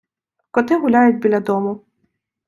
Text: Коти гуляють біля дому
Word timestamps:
Коти 0.51 0.75
гуляють 0.75 1.17
біля 1.19 1.39
дому 1.39 1.85